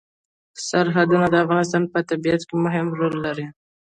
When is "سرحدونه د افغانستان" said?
0.67-1.83